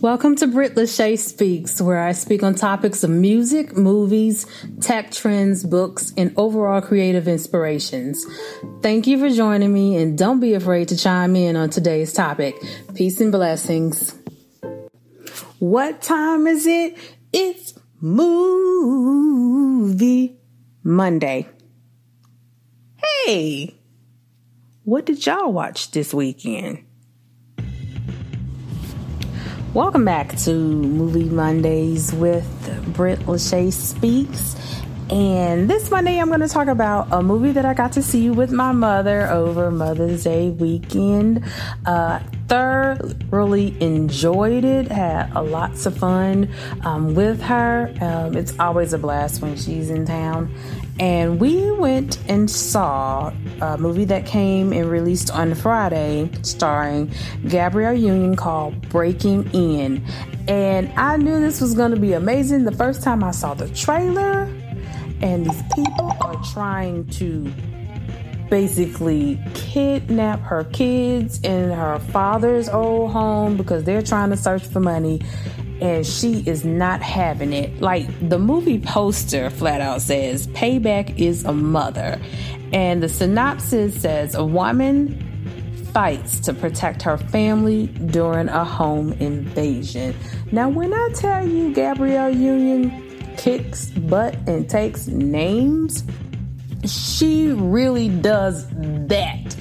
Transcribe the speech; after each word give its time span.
Welcome 0.00 0.36
to 0.36 0.46
Britt 0.46 0.74
Lashea 0.74 1.18
Speaks, 1.18 1.80
where 1.80 1.98
I 1.98 2.12
speak 2.12 2.42
on 2.42 2.54
topics 2.54 3.02
of 3.02 3.10
music, 3.10 3.76
movies, 3.76 4.46
tech 4.80 5.10
trends, 5.10 5.64
books, 5.64 6.12
and 6.16 6.32
overall 6.36 6.82
creative 6.82 7.26
inspirations. 7.26 8.26
Thank 8.82 9.06
you 9.06 9.18
for 9.18 9.30
joining 9.30 9.72
me, 9.72 9.96
and 9.96 10.18
don't 10.18 10.40
be 10.40 10.54
afraid 10.54 10.88
to 10.88 10.96
chime 10.96 11.34
in 11.36 11.56
on 11.56 11.70
today's 11.70 12.12
topic. 12.12 12.54
Peace 12.94 13.20
and 13.20 13.32
blessings. 13.32 14.14
What 15.58 16.02
time 16.02 16.46
is 16.46 16.66
it? 16.66 16.98
It's 17.32 17.72
Movie 18.00 19.08
Monday. 20.82 21.48
Hey, 23.24 23.74
what 24.82 25.06
did 25.06 25.24
y'all 25.24 25.50
watch 25.52 25.90
this 25.92 26.12
weekend? 26.12 26.84
Welcome 29.74 30.04
back 30.04 30.36
to 30.42 30.54
Movie 30.54 31.24
Mondays 31.24 32.12
with 32.14 32.46
Britt 32.94 33.18
Lashea 33.26 33.72
Speaks. 33.72 34.54
And 35.10 35.68
this 35.68 35.90
Monday, 35.90 36.18
I'm 36.18 36.28
going 36.28 36.40
to 36.40 36.48
talk 36.48 36.68
about 36.68 37.08
a 37.12 37.22
movie 37.22 37.52
that 37.52 37.64
I 37.64 37.74
got 37.74 37.92
to 37.92 38.02
see 38.02 38.30
with 38.30 38.50
my 38.50 38.72
mother 38.72 39.28
over 39.28 39.70
Mother's 39.70 40.24
Day 40.24 40.50
weekend. 40.50 41.44
Uh, 41.84 42.20
thoroughly 42.48 43.76
enjoyed 43.82 44.64
it, 44.64 44.90
had 44.90 45.30
a 45.34 45.42
lots 45.42 45.86
of 45.86 45.96
fun 45.96 46.52
um, 46.82 47.14
with 47.14 47.40
her. 47.42 47.92
Um, 48.00 48.36
it's 48.36 48.58
always 48.58 48.92
a 48.92 48.98
blast 48.98 49.42
when 49.42 49.56
she's 49.56 49.90
in 49.90 50.06
town 50.06 50.54
and 51.00 51.40
we 51.40 51.72
went 51.72 52.18
and 52.28 52.48
saw 52.48 53.32
a 53.60 53.76
movie 53.78 54.04
that 54.04 54.26
came 54.26 54.72
and 54.72 54.88
released 54.88 55.30
on 55.30 55.54
Friday 55.54 56.30
starring 56.42 57.12
Gabrielle 57.48 57.94
Union 57.94 58.36
called 58.36 58.88
Breaking 58.90 59.50
In. 59.52 60.04
And 60.46 60.92
I 60.96 61.16
knew 61.16 61.40
this 61.40 61.60
was 61.60 61.74
going 61.74 61.90
to 61.90 62.00
be 62.00 62.12
amazing 62.12 62.64
the 62.64 62.72
first 62.72 63.02
time 63.02 63.24
I 63.24 63.32
saw 63.32 63.54
the 63.54 63.68
trailer. 63.70 64.48
And 65.24 65.46
these 65.46 65.62
people 65.74 66.14
are 66.20 66.36
trying 66.52 67.06
to 67.12 67.50
basically 68.50 69.40
kidnap 69.54 70.38
her 70.40 70.64
kids 70.64 71.40
in 71.40 71.70
her 71.70 71.98
father's 71.98 72.68
old 72.68 73.10
home 73.10 73.56
because 73.56 73.84
they're 73.84 74.02
trying 74.02 74.28
to 74.30 74.36
search 74.36 74.62
for 74.66 74.80
money 74.80 75.22
and 75.80 76.06
she 76.06 76.40
is 76.46 76.66
not 76.66 77.00
having 77.00 77.54
it. 77.54 77.80
Like 77.80 78.06
the 78.28 78.38
movie 78.38 78.78
poster 78.78 79.48
flat 79.48 79.80
out 79.80 80.02
says, 80.02 80.46
Payback 80.48 81.18
is 81.18 81.44
a 81.44 81.54
mother. 81.54 82.20
And 82.74 83.02
the 83.02 83.08
synopsis 83.08 83.98
says, 84.02 84.34
A 84.34 84.44
woman 84.44 85.18
fights 85.94 86.38
to 86.40 86.52
protect 86.52 87.00
her 87.00 87.16
family 87.16 87.86
during 87.86 88.50
a 88.50 88.62
home 88.62 89.12
invasion. 89.14 90.14
Now, 90.52 90.68
when 90.68 90.92
I 90.92 91.08
tell 91.14 91.48
you 91.48 91.72
Gabrielle 91.72 92.28
Union 92.28 93.03
kicks 93.36 93.86
butt 93.90 94.36
and 94.46 94.68
takes 94.68 95.06
names, 95.06 96.04
she 96.84 97.48
really 97.48 98.08
does 98.08 98.66
that. 99.08 99.56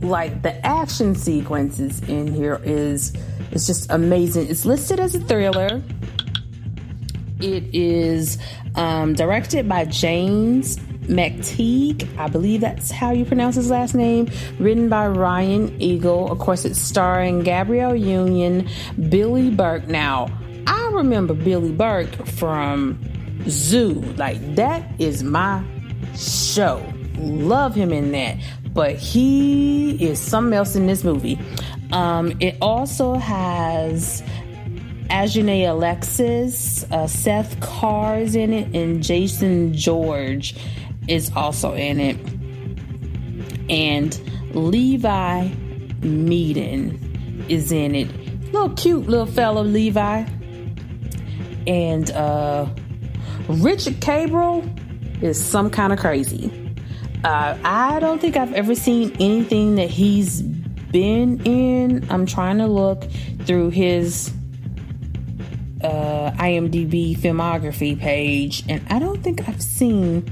Like 0.00 0.42
the 0.42 0.64
action 0.64 1.14
sequences 1.14 2.00
in 2.08 2.32
here 2.32 2.60
is 2.62 3.12
it's 3.50 3.66
just 3.66 3.90
amazing. 3.90 4.48
It's 4.48 4.64
listed 4.64 5.00
as 5.00 5.14
a 5.14 5.20
thriller. 5.20 5.82
It 7.40 7.74
is 7.74 8.38
um, 8.74 9.14
directed 9.14 9.68
by 9.68 9.84
James 9.86 10.76
McTeigue. 11.08 12.16
I 12.18 12.28
believe 12.28 12.60
that's 12.60 12.90
how 12.90 13.12
you 13.12 13.24
pronounce 13.24 13.56
his 13.56 13.70
last 13.70 13.94
name. 13.94 14.28
Written 14.58 14.88
by 14.88 15.08
Ryan 15.08 15.76
Engle. 15.80 16.30
Of 16.30 16.38
course, 16.38 16.64
it's 16.64 16.78
starring 16.78 17.40
Gabrielle 17.40 17.96
Union, 17.96 18.68
Billy 19.08 19.50
Burke. 19.50 19.88
Now, 19.88 20.28
I 20.66 20.90
remember 20.92 21.34
Billy 21.34 21.72
Burke 21.72 22.26
from 22.26 23.00
Zoo. 23.48 23.94
Like, 24.16 24.56
that 24.56 24.88
is 24.98 25.22
my 25.22 25.64
show. 26.16 26.84
Love 27.16 27.74
him 27.74 27.92
in 27.92 28.12
that. 28.12 28.36
But 28.72 28.96
he 28.96 29.96
is 30.04 30.20
something 30.20 30.52
else 30.52 30.76
in 30.76 30.86
this 30.86 31.04
movie. 31.04 31.38
Um, 31.92 32.32
it 32.40 32.56
also 32.60 33.14
has 33.14 34.22
Ajiona 35.10 35.70
Alexus, 35.70 36.84
uh, 36.92 37.06
Seth 37.06 37.58
Carr 37.60 38.18
is 38.18 38.36
in 38.36 38.52
it, 38.52 38.74
and 38.76 39.02
Jason 39.02 39.72
George 39.72 40.54
is 41.08 41.32
also 41.34 41.74
in 41.74 41.98
it. 41.98 42.16
And 43.70 44.20
Levi 44.54 45.48
Meaden 46.00 47.48
is 47.48 47.72
in 47.72 47.94
it. 47.94 48.08
Little 48.52 48.70
cute 48.70 49.08
little 49.08 49.26
fellow 49.26 49.62
Levi. 49.62 50.26
And 51.66 52.10
uh, 52.10 52.66
Richard 53.48 54.00
Cabral 54.00 54.64
is 55.22 55.42
some 55.42 55.70
kind 55.70 55.92
of 55.92 55.98
crazy. 55.98 56.52
Uh, 57.24 57.56
I 57.64 57.98
don't 58.00 58.20
think 58.20 58.36
I've 58.36 58.52
ever 58.54 58.74
seen 58.74 59.16
anything 59.18 59.74
that 59.76 59.90
he's 59.90 60.42
been 60.42 61.44
in. 61.44 62.06
I'm 62.10 62.26
trying 62.26 62.58
to 62.58 62.66
look 62.66 63.04
through 63.44 63.70
his 63.70 64.32
uh, 65.82 66.30
IMDb 66.36 67.16
filmography 67.16 67.98
page, 67.98 68.64
and 68.68 68.84
I 68.90 68.98
don't 68.98 69.22
think 69.22 69.48
I've 69.48 69.62
seen 69.62 70.26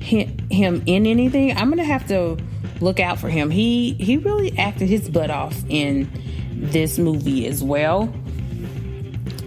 him, 0.00 0.82
in 0.86 1.06
anything. 1.06 1.56
I'm 1.56 1.70
gonna 1.70 1.84
have 1.84 2.06
to 2.08 2.36
look 2.80 2.98
out 3.00 3.18
for 3.18 3.28
him. 3.28 3.50
He 3.50 3.94
he 3.94 4.16
really 4.16 4.56
acted 4.58 4.88
his 4.88 5.08
butt 5.08 5.30
off 5.30 5.56
in 5.68 6.10
this 6.52 6.98
movie 6.98 7.46
as 7.46 7.62
well. 7.62 8.12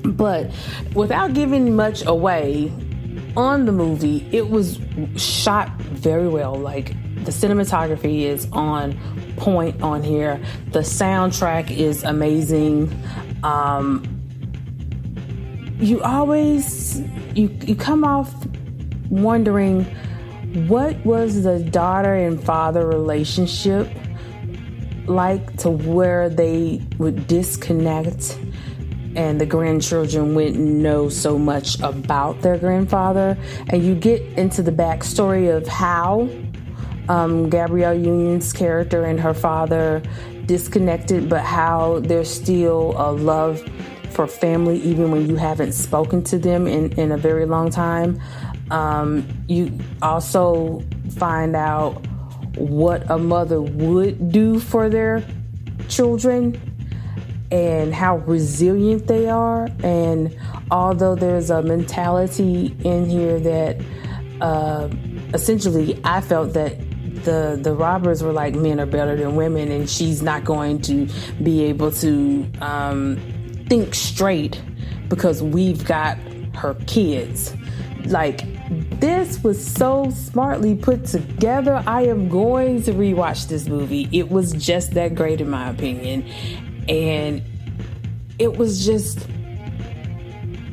But 0.04 0.52
without 0.94 1.34
giving 1.34 1.76
much 1.76 2.06
away 2.06 2.72
on 3.38 3.66
the 3.66 3.72
movie, 3.72 4.28
it 4.32 4.50
was 4.50 4.80
shot 5.16 5.70
very 5.82 6.28
well. 6.28 6.56
Like 6.56 6.88
the 7.26 7.32
cinematography 7.32 8.22
is 8.22 8.48
on 8.52 8.98
point 9.38 9.82
on 9.82 10.04
here. 10.04 10.40
The 10.72 10.80
soundtrack 10.80 11.76
is 11.76 12.04
amazing. 12.04 12.94
Um, 13.44 14.04
you 15.80 16.02
always 16.02 17.00
you 17.36 17.56
you 17.66 17.76
come 17.76 18.04
off 18.04 18.34
wondering 19.10 19.84
what 20.68 20.96
was 21.06 21.44
the 21.44 21.60
daughter 21.60 22.14
and 22.14 22.42
father 22.42 22.88
relationship 22.88 23.90
like 25.06 25.58
to 25.58 25.70
where 25.70 26.30
they 26.30 26.82
would 26.98 27.28
disconnect 27.28 28.40
and 29.16 29.40
the 29.40 29.46
grandchildren 29.46 30.36
wouldn't 30.36 30.58
know 30.58 31.10
so 31.10 31.38
much 31.38 31.80
about 31.82 32.42
their 32.42 32.58
grandfather 32.58 33.38
and 33.68 33.84
you 33.84 33.96
get 33.96 34.22
into 34.38 34.62
the 34.62 34.72
backstory 34.72 35.56
of 35.56 35.68
how 35.68 36.30
um, 37.10 37.50
Gabrielle 37.50 37.94
Union's 37.94 38.52
character 38.52 39.06
and 39.06 39.20
her 39.20 39.34
father 39.34 40.02
disconnected, 40.46 41.30
but 41.30 41.42
how 41.42 42.00
there's 42.00 42.30
still 42.30 42.94
a 42.98 43.12
love 43.12 43.64
for 44.12 44.28
family 44.28 44.80
even 44.80 45.12
when 45.12 45.28
you 45.28 45.36
haven't 45.36 45.74
spoken 45.74 46.24
to 46.24 46.38
them 46.38 46.68
in, 46.68 46.92
in 46.94 47.12
a 47.12 47.18
very 47.18 47.46
long 47.46 47.70
time. 47.70 48.20
Um, 48.72 49.28
you 49.48 49.78
also 50.02 50.84
find 51.18 51.56
out 51.56 52.06
what 52.56 53.10
a 53.10 53.18
mother 53.18 53.62
would 53.62 54.32
do 54.32 54.60
for 54.60 54.90
their 54.90 55.24
children 55.90 56.60
and 57.52 57.94
how 57.94 58.18
resilient 58.18 59.08
they 59.08 59.30
are. 59.30 59.68
And 59.84 60.38
although 60.72 61.16
there's 61.16 61.50
a 61.50 61.62
mentality 61.62 62.76
in 62.84 63.10
here 63.10 63.40
that 63.40 63.78
uh, 64.42 64.90
essentially 65.34 66.00
I 66.04 66.22
felt 66.22 66.54
that 66.54 66.78
the 67.24 67.60
the 67.62 67.74
robbers 67.74 68.22
were 68.24 68.32
like 68.32 68.56
men 68.56 68.80
are 68.80 68.86
better 68.86 69.16
than 69.16 69.36
women, 69.36 69.72
and 69.72 69.90
she's 69.90 70.22
not 70.22 70.44
going 70.44 70.82
to 70.82 71.08
be 71.44 71.64
able 71.64 71.92
to 71.92 72.46
um, 72.62 73.18
think 73.68 73.96
straight 73.96 74.62
because 75.10 75.42
we've 75.42 75.84
got 75.86 76.18
her 76.56 76.76
kids. 76.88 77.54
Like 78.06 78.42
this 79.00 79.44
was 79.44 79.66
so 79.66 80.10
smartly 80.12 80.76
put 80.76 81.06
together. 81.06 81.84
I 81.86 82.04
am 82.04 82.30
going 82.30 82.84
to 82.84 82.94
rewatch 82.94 83.48
this 83.48 83.68
movie. 83.68 84.08
It 84.12 84.30
was 84.30 84.54
just 84.54 84.94
that 84.94 85.16
great 85.16 85.42
in 85.42 85.50
my 85.50 85.70
opinion, 85.70 86.26
and 86.90 87.42
it 88.40 88.58
was 88.58 88.86
just. 88.86 89.28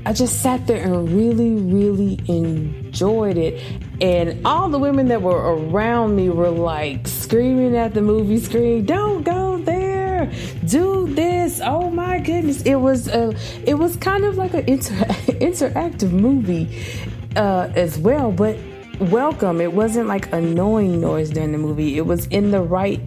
I 0.05 0.12
just 0.12 0.43
sat 0.43 0.67
there 0.67 0.82
and 0.82 1.09
really, 1.12 1.50
really 1.50 2.19
enjoyed 2.26 3.37
it. 3.37 3.62
And 4.00 4.44
all 4.44 4.69
the 4.69 4.79
women 4.79 5.06
that 5.09 5.23
were 5.23 5.55
around 5.55 6.17
me 6.17 6.29
were 6.29 6.50
like 6.50 7.06
screaming 7.06 7.76
at 7.76 7.94
the 7.94 8.03
movie 8.03 8.41
screen, 8.41 8.85
"Don't 8.85 9.23
go 9.23 9.59
there! 9.59 10.29
Do 10.67 11.06
this! 11.14 11.61
Oh 11.62 11.88
my 11.91 12.19
goodness!" 12.19 12.62
It 12.62 12.76
was 12.76 13.06
a, 13.06 13.32
it 13.64 13.75
was 13.75 13.94
kind 13.97 14.25
of 14.25 14.37
like 14.37 14.55
an 14.55 14.69
inter- 14.69 14.94
interactive 15.38 16.11
movie 16.11 16.85
uh, 17.37 17.70
as 17.76 17.97
well, 17.97 18.32
but 18.32 18.56
welcome. 18.99 19.61
It 19.61 19.73
wasn't 19.73 20.09
like 20.09 20.32
annoying 20.32 21.00
noise 21.00 21.31
during 21.31 21.53
the 21.53 21.59
movie. 21.59 21.97
It 21.97 22.06
was 22.06 22.26
in 22.26 22.50
the 22.50 22.61
right 22.61 23.00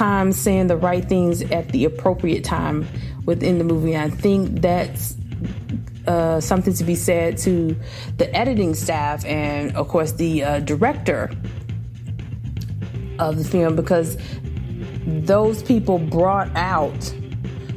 time, 0.00 0.32
saying 0.32 0.68
the 0.68 0.78
right 0.78 1.04
things 1.04 1.42
at 1.42 1.68
the 1.68 1.84
appropriate 1.84 2.42
time 2.42 2.88
within 3.26 3.58
the 3.58 3.64
movie. 3.64 3.94
I 3.98 4.08
think 4.08 4.62
that's 4.62 5.14
uh, 6.06 6.40
something 6.40 6.72
to 6.72 6.84
be 6.84 6.94
said 6.94 7.36
to 7.38 7.76
the 8.16 8.34
editing 8.34 8.74
staff 8.74 9.26
and, 9.26 9.76
of 9.76 9.88
course, 9.88 10.12
the 10.12 10.42
uh, 10.42 10.60
director 10.60 11.30
of 13.18 13.36
the 13.36 13.44
film 13.44 13.76
because 13.76 14.16
those 15.06 15.62
people 15.62 15.98
brought 15.98 16.50
out 16.56 17.14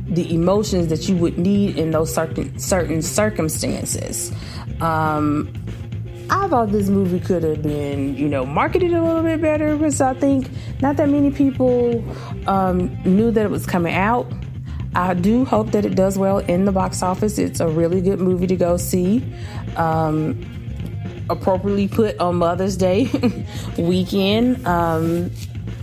the 0.08 0.34
emotions 0.34 0.88
that 0.88 1.10
you 1.10 1.18
would 1.18 1.38
need 1.38 1.78
in 1.78 1.92
those 1.92 2.14
certain 2.14 2.58
certain 2.58 3.02
circumstances. 3.02 4.32
Um, 4.80 5.53
thought 6.54 6.72
this 6.72 6.88
movie 6.88 7.20
could 7.20 7.42
have 7.42 7.64
been, 7.64 8.16
you 8.16 8.30
know, 8.30 8.46
marketed 8.46 8.94
a 8.94 9.02
little 9.02 9.24
bit 9.24 9.42
better 9.42 9.76
because 9.76 10.00
I 10.00 10.14
think 10.14 10.52
not 10.84 10.98
that 10.98 11.10
many 11.10 11.32
people 11.32 12.06
um, 12.48 12.96
knew 13.06 13.32
that 13.32 13.44
it 13.44 13.50
was 13.50 13.66
coming 13.66 13.96
out. 13.96 14.32
I 14.94 15.16
do 15.16 15.46
hope 15.46 15.72
that 15.72 15.84
it 15.84 15.96
does 15.96 16.16
well 16.16 16.38
in 16.38 16.66
the 16.66 16.72
box 16.72 17.02
office. 17.02 17.40
It's 17.40 17.60
a 17.60 17.68
really 17.68 18.02
good 18.02 18.20
movie 18.20 18.46
to 18.46 18.56
go 18.56 18.78
see. 18.78 19.24
Um, 19.78 20.46
appropriately 21.28 21.88
put 21.88 22.20
on 22.20 22.36
Mother's 22.36 22.78
Day 22.78 23.10
weekend. 23.80 24.64
Um, 24.68 25.32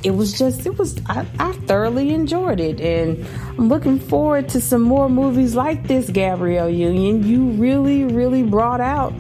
it 0.04 0.12
was 0.12 0.38
just, 0.38 0.66
it 0.66 0.78
was, 0.78 1.00
I, 1.06 1.26
I, 1.40 1.50
thoroughly 1.66 2.10
enjoyed 2.10 2.60
it. 2.60 2.80
And 2.80 3.26
I'm 3.58 3.68
looking 3.68 3.98
forward 3.98 4.48
to 4.50 4.60
some 4.60 4.82
more 4.82 5.08
movies 5.08 5.56
like 5.56 5.88
this, 5.88 6.08
Gabrielle 6.08 6.70
Union. 6.70 7.24
You 7.24 7.50
really, 7.60 8.04
really 8.04 8.44
brought 8.44 8.80
out 8.80 9.12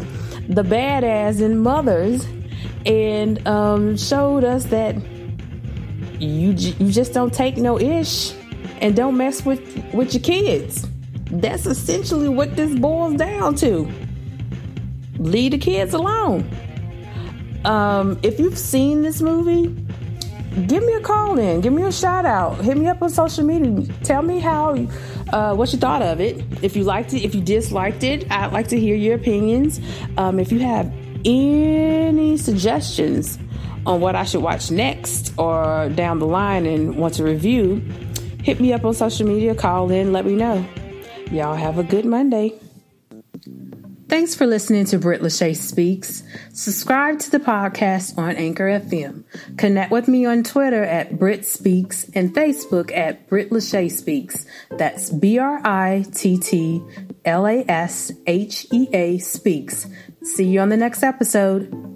the 0.50 0.64
badass 0.64 1.40
in 1.40 1.58
Mothers 1.58 2.26
and 2.84 3.46
um, 3.46 3.96
showed 3.96 4.42
us 4.42 4.64
that 4.66 4.96
you, 6.20 6.50
you 6.50 6.90
just 6.90 7.12
don't 7.12 7.32
take 7.32 7.56
no 7.56 7.78
ish 7.78 8.34
and 8.80 8.96
don't 8.96 9.16
mess 9.16 9.44
with 9.44 9.60
with 9.94 10.12
your 10.12 10.22
kids. 10.22 10.86
That's 11.30 11.66
essentially 11.66 12.28
what 12.28 12.56
this 12.56 12.76
boils 12.78 13.14
down 13.14 13.54
to. 13.56 13.88
Leave 15.18 15.52
the 15.52 15.58
kids 15.58 15.94
alone. 15.94 16.48
Um, 17.64 18.18
if 18.22 18.40
you've 18.40 18.58
seen 18.58 19.02
this 19.02 19.22
movie, 19.22 19.68
give 20.66 20.84
me 20.84 20.92
a 20.94 21.00
call 21.00 21.38
in, 21.38 21.60
give 21.60 21.72
me 21.72 21.82
a 21.82 21.92
shout 21.92 22.24
out, 22.24 22.56
hit 22.58 22.76
me 22.76 22.86
up 22.86 23.02
on 23.02 23.10
social 23.10 23.44
media. 23.44 23.86
Tell 24.02 24.22
me 24.22 24.38
how, 24.40 24.74
uh, 25.32 25.54
what 25.54 25.72
you 25.72 25.78
thought 25.78 26.02
of 26.02 26.20
it. 26.20 26.44
If 26.62 26.76
you 26.76 26.84
liked 26.84 27.12
it, 27.14 27.22
if 27.22 27.34
you 27.34 27.40
disliked 27.40 28.02
it, 28.02 28.30
I'd 28.30 28.52
like 28.52 28.68
to 28.68 28.80
hear 28.80 28.96
your 28.96 29.14
opinions. 29.14 29.80
Um, 30.16 30.38
if 30.38 30.50
you 30.52 30.58
have 30.60 30.92
any 31.24 32.36
suggestions 32.36 33.38
on 33.86 34.00
what 34.00 34.14
I 34.14 34.24
should 34.24 34.42
watch 34.42 34.70
next 34.70 35.32
or 35.38 35.88
down 35.94 36.18
the 36.18 36.26
line 36.26 36.66
and 36.66 36.96
want 36.96 37.14
to 37.14 37.24
review, 37.24 37.76
hit 38.42 38.60
me 38.60 38.72
up 38.72 38.84
on 38.84 38.94
social 38.94 39.26
media, 39.26 39.54
call 39.54 39.90
in, 39.90 40.12
let 40.12 40.24
me 40.24 40.34
know. 40.34 40.66
Y'all 41.30 41.54
have 41.54 41.78
a 41.78 41.84
good 41.84 42.04
Monday. 42.04 42.58
Thanks 44.10 44.34
for 44.34 44.44
listening 44.44 44.86
to 44.86 44.98
Britt 44.98 45.22
Lashea 45.22 45.54
Speaks. 45.54 46.24
Subscribe 46.52 47.20
to 47.20 47.30
the 47.30 47.38
podcast 47.38 48.18
on 48.18 48.34
Anchor 48.34 48.64
FM. 48.64 49.22
Connect 49.56 49.92
with 49.92 50.08
me 50.08 50.26
on 50.26 50.42
Twitter 50.42 50.82
at 50.82 51.16
Britt 51.16 51.46
Speaks 51.46 52.10
and 52.12 52.34
Facebook 52.34 52.90
at 52.90 53.28
Britt 53.28 53.50
Lashea 53.50 53.88
Speaks. 53.88 54.46
That's 54.72 55.10
B 55.10 55.38
R 55.38 55.60
I 55.64 56.04
T 56.12 56.38
T 56.38 56.82
L 57.24 57.46
A 57.46 57.64
S 57.68 58.10
H 58.26 58.66
E 58.72 58.88
A 58.92 59.18
Speaks. 59.18 59.86
See 60.24 60.48
you 60.48 60.58
on 60.58 60.70
the 60.70 60.76
next 60.76 61.04
episode. 61.04 61.89